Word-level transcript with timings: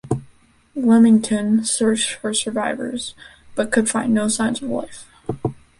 "Leamington" 0.73 1.63
searched 1.63 2.13
for 2.15 2.33
survivors 2.33 3.13
but 3.53 3.71
could 3.71 3.87
find 3.87 4.15
no 4.15 4.27
signs 4.27 4.59
of 4.59 4.67
life. 4.67 5.05